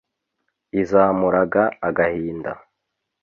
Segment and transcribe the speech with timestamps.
[0.81, 2.51] izamuraga agahinda